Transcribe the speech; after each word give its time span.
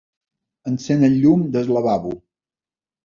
Encén 0.71 1.05
el 1.09 1.19
llum 1.25 1.43
del 1.57 1.71
lavabo. 1.77 2.15